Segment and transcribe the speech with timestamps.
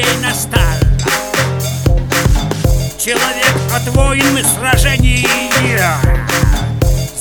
[0.00, 0.60] скорей настал
[2.98, 5.26] Человек от войн и сражений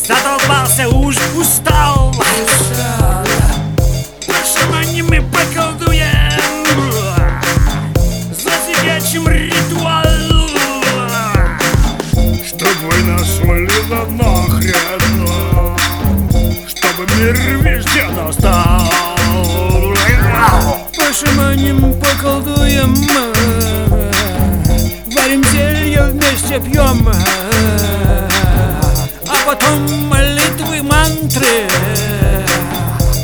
[0.07, 2.11] Задолбался, уж устал.
[4.25, 6.65] Пошаманим и поколдуем.
[8.31, 10.03] Засидячим ритуал.
[12.43, 14.28] Чтоб война свалила нахрен
[21.19, 22.95] Пошаманим, поколдуем
[25.13, 27.09] Варим зелье вместе пьем
[29.27, 31.67] А потом молитвы, мантры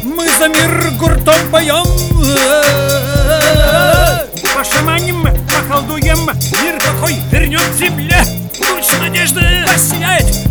[0.04, 1.86] Мы за мир гуртом поем
[4.54, 6.30] Пошаманим, поколдуем
[6.64, 8.18] Мир какой вернет земле
[8.60, 10.45] Луч надежды воссияет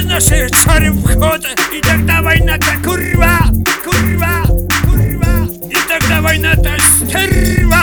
[0.00, 3.38] Пустим мы наши чары в ход И тогда война-то курва,
[3.84, 4.44] курва,
[4.84, 7.82] курва И тогда война-то стерва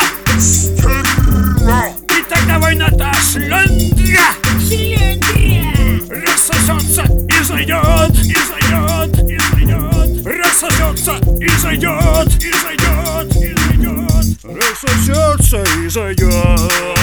[2.09, 4.27] И тогда война-то шлендра.
[6.09, 10.25] Рассосется и зайдет, и зайдет, и зайдет.
[10.25, 14.25] Рассосется и зайдет, и зайдет, и зайдет.
[14.43, 16.96] Рассосется и зайдет